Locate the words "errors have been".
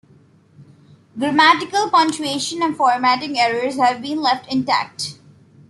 3.37-4.19